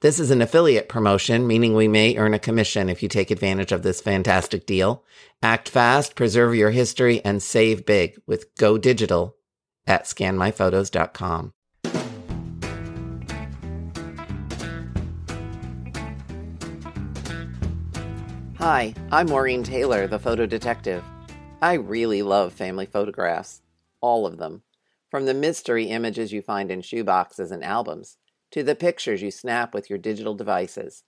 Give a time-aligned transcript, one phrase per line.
[0.00, 3.72] This is an affiliate promotion, meaning we may earn a commission if you take advantage
[3.72, 5.02] of this fantastic deal.
[5.42, 9.34] Act fast, preserve your history, and save big with Go Digital
[9.88, 11.52] at scanmyphotos.com.
[18.58, 21.02] Hi, I'm Maureen Taylor, the photo detective.
[21.60, 23.62] I really love family photographs,
[24.00, 24.62] all of them,
[25.10, 28.16] from the mystery images you find in shoeboxes and albums
[28.52, 31.04] to the pictures you snap with your digital devices.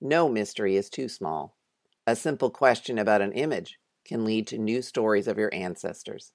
[0.00, 1.56] No mystery is too small.
[2.06, 6.32] A simple question about an image can lead to new stories of your ancestors.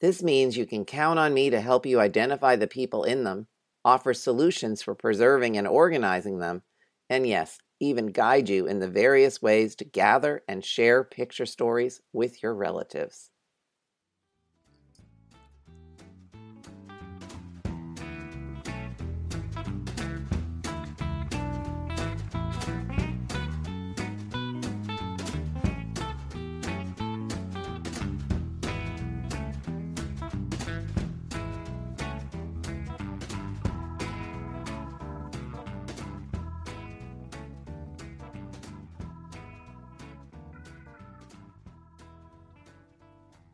[0.00, 3.48] This means you can count on me to help you identify the people in them,
[3.84, 6.64] offer solutions for preserving and organizing them,
[7.08, 12.00] and yes, even guide you in the various ways to gather and share picture stories
[12.12, 13.29] with your relatives.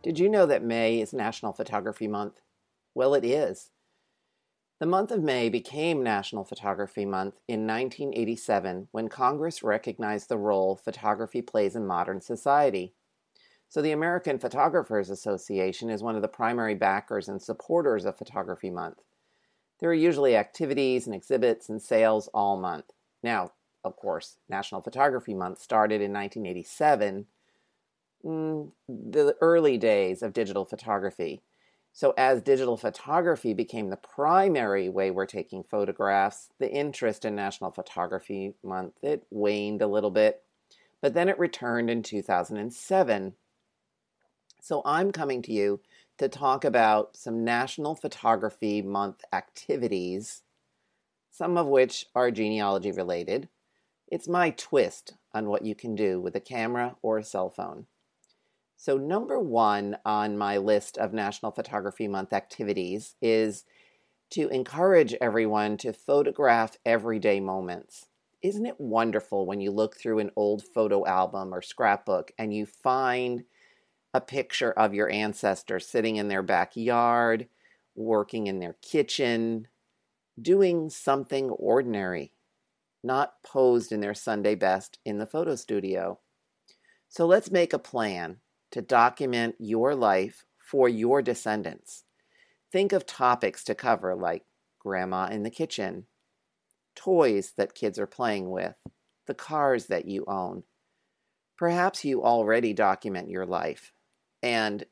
[0.07, 2.41] Did you know that May is National Photography Month?
[2.95, 3.73] Well, it is.
[4.79, 10.77] The month of May became National Photography Month in 1987 when Congress recognized the role
[10.77, 12.95] photography plays in modern society.
[13.69, 18.71] So, the American Photographers Association is one of the primary backers and supporters of Photography
[18.71, 19.03] Month.
[19.81, 22.93] There are usually activities and exhibits and sales all month.
[23.25, 27.25] Now, of course, National Photography Month started in 1987 mm,
[28.27, 31.43] the early days of digital photography.
[31.93, 37.71] So, as digital photography became the primary way we're taking photographs, the interest in National
[37.71, 40.43] Photography Month it waned a little bit,
[41.01, 43.35] but then it returned in 2007.
[44.61, 45.81] So, I'm coming to you
[46.19, 50.43] to talk about some National Photography Month activities,
[51.31, 53.49] some of which are genealogy related.
[54.09, 57.87] It's my twist on what you can do with a camera or a cell phone.
[58.77, 63.65] So, number one on my list of National Photography Month activities is
[64.31, 68.07] to encourage everyone to photograph everyday moments.
[68.43, 72.67] Isn't it wonderful when you look through an old photo album or scrapbook and you
[72.67, 73.45] find
[74.13, 77.49] a picture of your ancestors sitting in their backyard,
[77.95, 79.69] working in their kitchen,
[80.41, 82.33] doing something ordinary,
[83.03, 86.19] not posed in their Sunday best in the photo studio?
[87.09, 88.41] So let's make a plan
[88.73, 92.05] to document your life for your descendants.
[92.73, 94.45] Think of topics to cover like
[94.81, 96.07] grandma in the kitchen,
[96.95, 98.75] toys that kids are playing with,
[99.27, 100.65] the cars that you own.
[101.57, 103.93] Perhaps you already document your life.
[104.43, 104.85] And,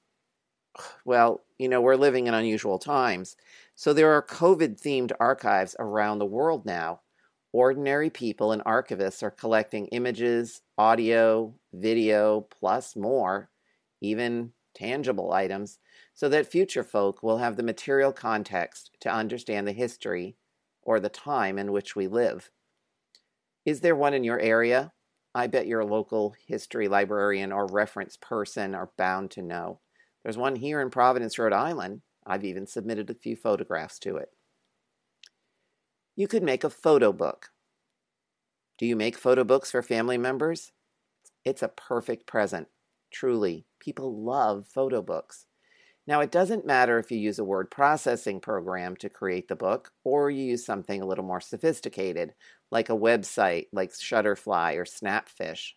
[1.04, 3.36] well, you know, we're living in unusual times.
[3.74, 7.00] So there are COVID themed archives around the world now.
[7.52, 13.48] Ordinary people and archivists are collecting images, audio, video, plus more
[14.04, 15.78] even tangible items,
[16.12, 20.36] so that future folk will have the material context to understand the history
[20.82, 22.50] or the time in which we live.
[23.64, 24.92] Is there one in your area?
[25.34, 29.80] I bet your local history librarian or reference person are bound to know.
[30.22, 32.02] There's one here in Providence, Rhode Island.
[32.26, 34.30] I've even submitted a few photographs to it.
[36.16, 37.50] You could make a photo book.
[38.78, 40.72] Do you make photo books for family members?
[41.44, 42.68] It's a perfect present.
[43.14, 45.46] Truly, people love photo books.
[46.04, 49.92] Now, it doesn't matter if you use a word processing program to create the book
[50.02, 52.34] or you use something a little more sophisticated,
[52.72, 55.74] like a website like Shutterfly or Snapfish.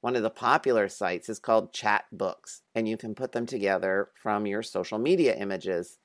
[0.00, 4.46] One of the popular sites is called Chatbooks, and you can put them together from
[4.46, 5.98] your social media images.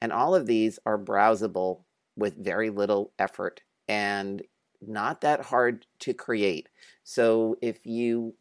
[0.00, 1.82] And all of these are browsable
[2.16, 4.42] with very little effort and
[4.80, 6.70] not that hard to create.
[7.04, 8.34] So if you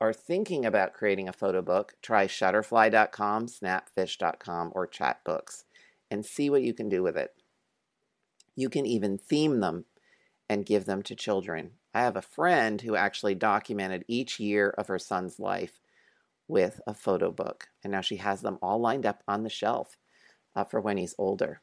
[0.00, 5.64] are thinking about creating a photo book, try shutterfly.com, snapfish.com, or chatbooks
[6.10, 7.34] and see what you can do with it.
[8.54, 9.84] You can even theme them
[10.48, 11.72] and give them to children.
[11.92, 15.80] I have a friend who actually documented each year of her son's life
[16.46, 17.68] with a photo book.
[17.82, 19.96] And now she has them all lined up on the shelf
[20.54, 21.60] uh, for when he's older.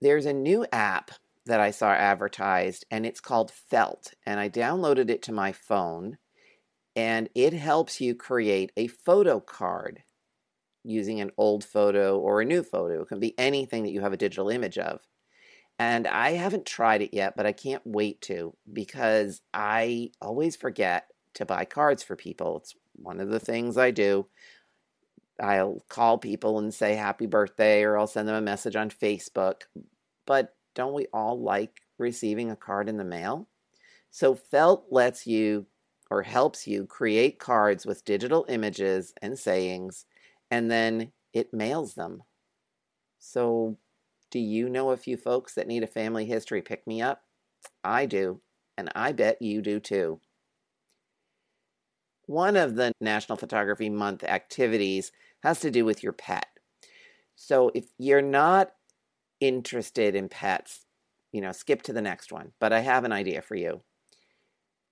[0.00, 1.10] There's a new app
[1.46, 4.14] that I saw advertised, and it's called Felt.
[4.24, 6.18] And I downloaded it to my phone,
[6.96, 10.02] and it helps you create a photo card
[10.82, 13.02] using an old photo or a new photo.
[13.02, 15.00] It can be anything that you have a digital image of.
[15.78, 21.08] And I haven't tried it yet, but I can't wait to because I always forget
[21.34, 22.56] to buy cards for people.
[22.56, 24.26] It's one of the things I do.
[25.38, 29.62] I'll call people and say happy birthday, or I'll send them a message on Facebook.
[30.24, 33.46] But don't we all like receiving a card in the mail?
[34.10, 35.66] So Felt lets you
[36.10, 40.06] or helps you create cards with digital images and sayings,
[40.50, 42.22] and then it mails them.
[43.18, 43.78] So,
[44.30, 47.22] do you know a few folks that need a family history pick me up?
[47.84, 48.40] I do,
[48.76, 50.20] and I bet you do too.
[52.26, 55.12] One of the National Photography Month activities
[55.42, 56.46] has to do with your pet.
[57.36, 58.72] So if you're not
[59.40, 60.86] interested in pets,
[61.32, 62.52] you know, skip to the next one.
[62.58, 63.82] But I have an idea for you.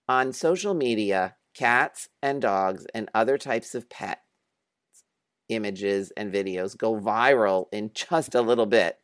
[0.09, 4.21] On social media, cats and dogs and other types of pet
[5.49, 8.99] images and videos go viral in just a little bit.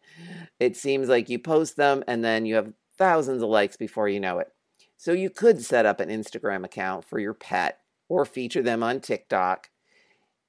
[0.58, 4.20] It seems like you post them and then you have thousands of likes before you
[4.20, 4.48] know it.
[4.96, 9.00] So you could set up an Instagram account for your pet or feature them on
[9.00, 9.70] TikTok.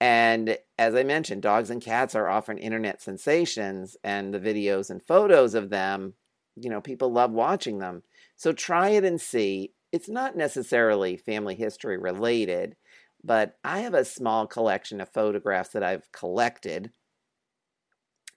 [0.02, 5.02] And as I mentioned, dogs and cats are often internet sensations, and the videos and
[5.02, 6.16] photos of them,
[6.56, 8.02] you know, people love watching them.
[8.36, 9.74] So try it and see.
[9.92, 12.76] It's not necessarily family history related,
[13.24, 16.92] but I have a small collection of photographs that I've collected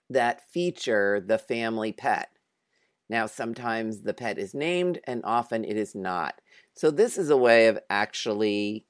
[0.09, 2.29] that feature the family pet.
[3.09, 6.41] Now, sometimes the pet is named and often it is not.
[6.73, 8.85] So, this is a way of actually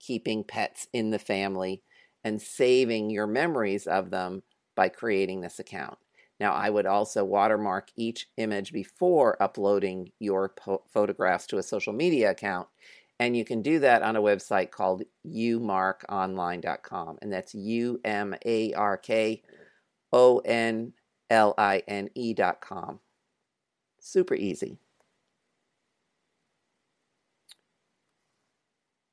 [0.00, 1.82] keeping pets in the family
[2.24, 4.42] and saving your memories of them
[4.74, 5.98] by creating this account.
[6.40, 11.92] Now, I would also watermark each image before uploading your po- photographs to a social
[11.92, 12.66] media account.
[13.18, 17.18] And you can do that on a website called umarkonline.com.
[17.20, 19.42] And that's U M A R K
[20.14, 20.94] O N
[21.28, 23.00] L I N E.com.
[24.00, 24.78] Super easy.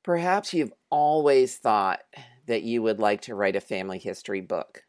[0.02, 2.00] Perhaps you've always thought
[2.46, 4.84] that you would like to write a family history book,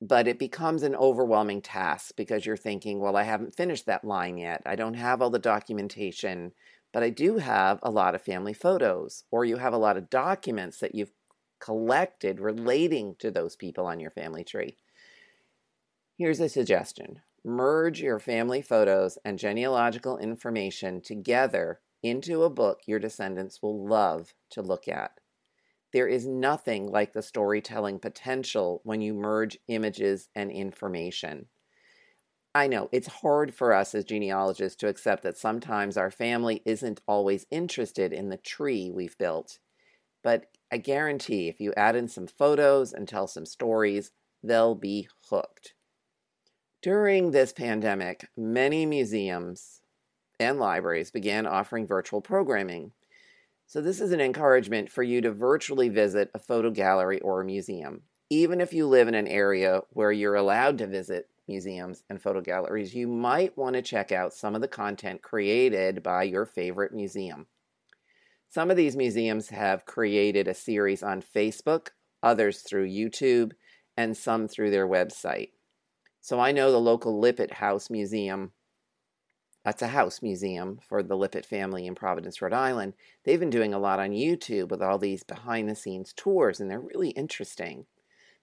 [0.00, 4.38] but it becomes an overwhelming task because you're thinking, well, I haven't finished that line
[4.38, 4.62] yet.
[4.64, 6.52] I don't have all the documentation,
[6.92, 10.08] but I do have a lot of family photos, or you have a lot of
[10.08, 11.12] documents that you've
[11.60, 14.78] collected relating to those people on your family tree.
[16.16, 22.98] Here's a suggestion merge your family photos and genealogical information together into a book your
[22.98, 25.19] descendants will love to look at.
[25.92, 31.48] There is nothing like the storytelling potential when you merge images and information.
[32.54, 37.00] I know it's hard for us as genealogists to accept that sometimes our family isn't
[37.06, 39.58] always interested in the tree we've built.
[40.22, 44.12] But I guarantee if you add in some photos and tell some stories,
[44.42, 45.74] they'll be hooked.
[46.82, 49.80] During this pandemic, many museums
[50.38, 52.92] and libraries began offering virtual programming.
[53.70, 57.44] So, this is an encouragement for you to virtually visit a photo gallery or a
[57.44, 58.02] museum.
[58.28, 62.40] Even if you live in an area where you're allowed to visit museums and photo
[62.40, 66.92] galleries, you might want to check out some of the content created by your favorite
[66.92, 67.46] museum.
[68.48, 71.90] Some of these museums have created a series on Facebook,
[72.24, 73.52] others through YouTube,
[73.96, 75.50] and some through their website.
[76.20, 78.50] So I know the local Lippitt House Museum
[79.64, 82.94] that's a house museum for the Lippitt family in Providence, Rhode Island.
[83.24, 86.70] They've been doing a lot on YouTube with all these behind the scenes tours, and
[86.70, 87.86] they're really interesting.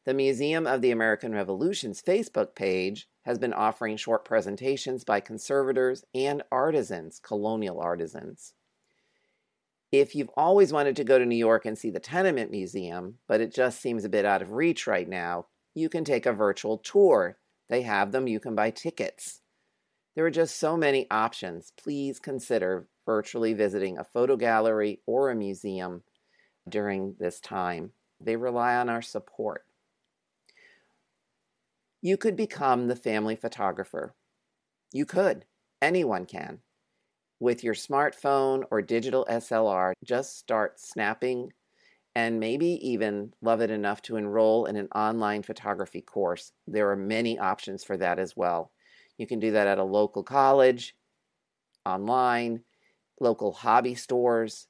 [0.05, 6.05] The Museum of the American Revolution's Facebook page has been offering short presentations by conservators
[6.13, 8.53] and artisans, colonial artisans.
[9.91, 13.41] If you've always wanted to go to New York and see the Tenement Museum, but
[13.41, 16.77] it just seems a bit out of reach right now, you can take a virtual
[16.77, 17.37] tour.
[17.69, 19.41] They have them, you can buy tickets.
[20.17, 21.73] There are just so many options.
[21.77, 26.01] Please consider virtually visiting a photo gallery or a museum
[26.67, 27.91] during this time.
[28.19, 29.65] They rely on our support.
[32.01, 34.15] You could become the family photographer.
[34.91, 35.45] You could.
[35.83, 36.61] Anyone can.
[37.39, 41.53] With your smartphone or digital SLR, just start snapping
[42.15, 46.53] and maybe even love it enough to enroll in an online photography course.
[46.65, 48.71] There are many options for that as well.
[49.17, 50.95] You can do that at a local college,
[51.85, 52.63] online,
[53.19, 54.67] local hobby stores.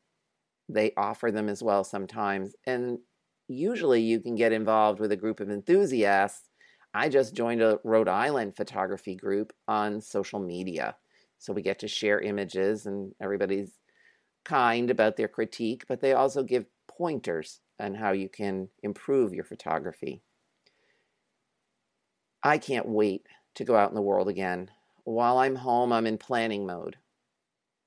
[0.70, 2.56] they offer them as well sometimes.
[2.66, 3.00] And
[3.48, 6.50] usually you can get involved with a group of enthusiasts.
[6.94, 10.98] I just joined a Rhode Island photography group on social media.
[11.40, 13.80] So we get to share images, and everybody's
[14.46, 19.44] kind about their critique, but they also give pointers on how you can improve your
[19.46, 20.24] photography.
[22.44, 23.28] I can't wait
[23.58, 24.72] to go out in the world again.
[25.04, 26.98] While I'm home, I'm in planning mode.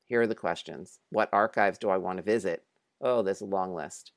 [0.05, 2.65] Here are the questions What archives do I want to visit?
[3.01, 4.13] Oh, there's a long list.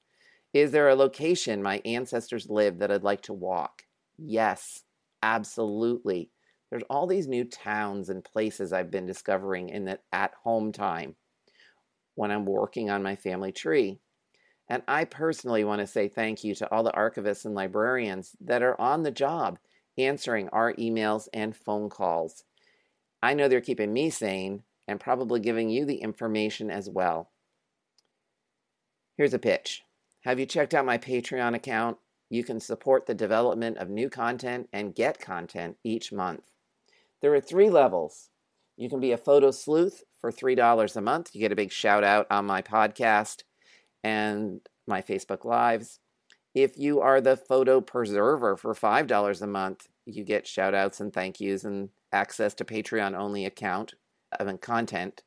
[0.54, 3.84] Is there a location my ancestors lived that I'd like to walk?
[4.18, 4.84] Yes,
[5.22, 6.32] absolutely.
[6.70, 11.16] There's all these new towns and places I've been discovering in that at home time
[12.16, 14.00] when I'm working on my family tree.
[14.68, 18.64] And I personally want to say thank you to all the archivists and librarians that
[18.64, 19.60] are on the job
[19.98, 22.44] answering our emails and phone calls.
[23.22, 27.30] I know they're keeping me sane and probably giving you the information as well.
[29.18, 29.84] Here's a pitch
[30.24, 31.98] Have you checked out my Patreon account?
[32.30, 36.52] You can support the development of new content and get content each month.
[37.22, 38.30] There are three levels.
[38.76, 41.30] You can be a photo sleuth for $3 a month.
[41.34, 43.44] You get a big shout out on my podcast
[44.04, 46.00] and my Facebook Lives.
[46.54, 51.12] If you are the photo preserver for $5 a month, you get shout outs and
[51.12, 53.96] thank yous and access to Patreon only account
[54.40, 55.24] and content.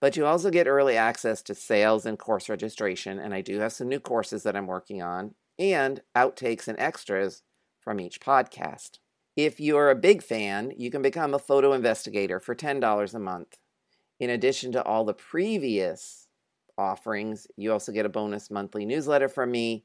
[0.00, 3.72] But you also get early access to sales and course registration, and I do have
[3.72, 7.42] some new courses that I'm working on, and outtakes and extras
[7.80, 8.98] from each podcast.
[9.36, 13.58] If you're a big fan, you can become a photo investigator for $10 a month.
[14.20, 16.28] In addition to all the previous
[16.78, 19.84] offerings, you also get a bonus monthly newsletter from me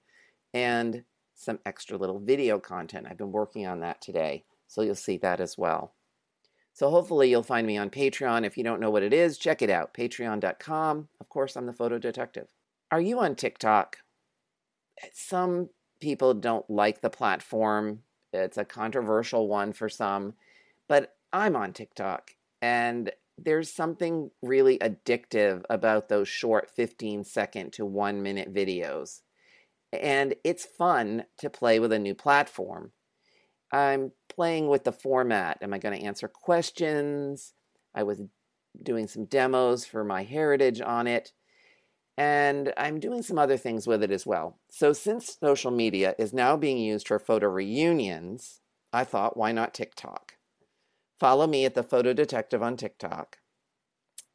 [0.53, 1.03] and
[1.35, 3.07] some extra little video content.
[3.09, 5.93] I've been working on that today, so you'll see that as well.
[6.73, 8.45] So hopefully you'll find me on Patreon.
[8.45, 9.93] If you don't know what it is, check it out.
[9.93, 11.09] Patreon.com.
[11.19, 12.47] Of course, I'm the photo detective.
[12.91, 13.97] Are you on TikTok?
[15.13, 18.03] Some people don't like the platform.
[18.33, 20.33] It's a controversial one for some,
[20.87, 27.85] but I'm on TikTok and there's something really addictive about those short 15 second to
[27.85, 29.21] 1 minute videos.
[29.93, 32.91] And it's fun to play with a new platform.
[33.71, 35.57] I'm playing with the format.
[35.61, 37.53] Am I going to answer questions?
[37.93, 38.21] I was
[38.81, 41.31] doing some demos for MyHeritage on it.
[42.17, 44.59] And I'm doing some other things with it as well.
[44.69, 48.59] So, since social media is now being used for photo reunions,
[48.93, 50.33] I thought, why not TikTok?
[51.19, 53.37] Follow me at the Photo Detective on TikTok.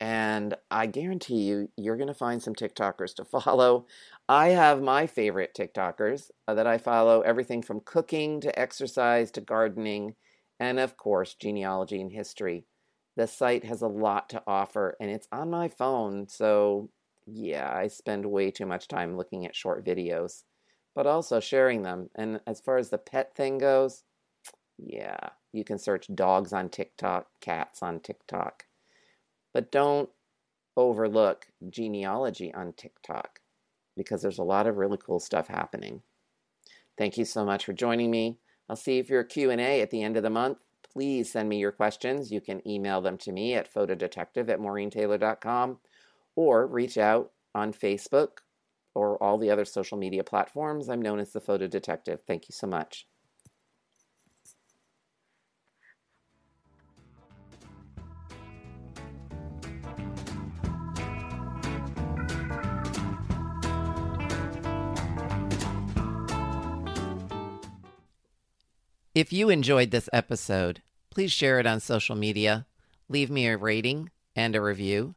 [0.00, 3.86] And I guarantee you, you're going to find some TikTokers to follow.
[4.28, 9.40] I have my favorite TikTokers uh, that I follow everything from cooking to exercise to
[9.40, 10.16] gardening,
[10.58, 12.64] and of course, genealogy and history.
[13.16, 16.90] The site has a lot to offer, and it's on my phone, so
[17.24, 20.42] yeah, I spend way too much time looking at short videos,
[20.92, 22.10] but also sharing them.
[22.16, 24.02] And as far as the pet thing goes,
[24.76, 28.64] yeah, you can search dogs on TikTok, cats on TikTok.
[29.54, 30.10] But don't
[30.76, 33.40] overlook genealogy on TikTok
[33.96, 36.02] because there's a lot of really cool stuff happening.
[36.98, 38.38] Thank you so much for joining me.
[38.68, 40.58] I'll see if you for your Q&A at the end of the month.
[40.92, 42.32] Please send me your questions.
[42.32, 45.78] You can email them to me at photodetective at maureentaylor.com
[46.34, 48.38] or reach out on Facebook
[48.94, 50.88] or all the other social media platforms.
[50.88, 52.20] I'm known as the Photo Detective.
[52.26, 53.06] Thank you so much.
[69.16, 72.66] If you enjoyed this episode, please share it on social media,
[73.08, 75.14] leave me a rating and a review.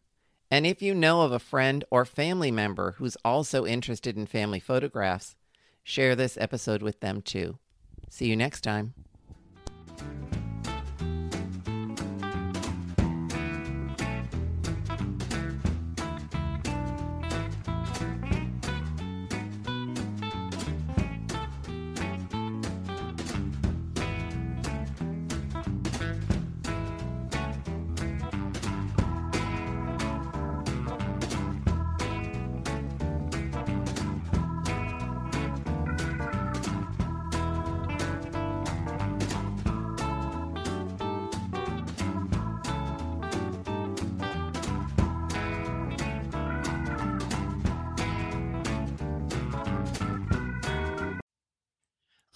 [0.49, 4.61] And if you know of a friend or family member who's also interested in family
[4.61, 5.35] photographs,
[5.83, 7.57] share this episode with them too.
[8.09, 8.93] See you next time.